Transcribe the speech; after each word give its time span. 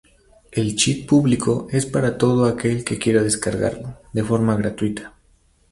El 0.51 0.75
"cheat" 0.77 1.05
público 1.07 1.67
es 1.69 1.85
para 1.85 2.17
todo 2.17 2.45
aquel 2.45 2.83
que 2.83 2.97
quiera 2.97 3.21
descargarlo, 3.21 3.99
de 4.13 4.23
forma 4.23 4.55
gratuita. 4.57 5.13